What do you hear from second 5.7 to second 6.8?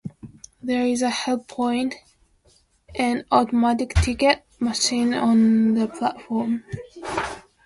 the platform.